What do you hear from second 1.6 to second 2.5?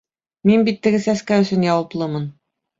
яуаплымын.